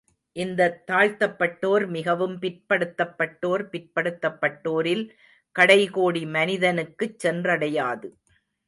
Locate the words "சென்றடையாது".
7.27-8.09